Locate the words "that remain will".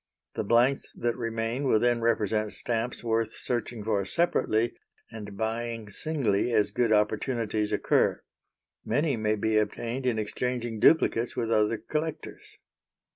0.95-1.79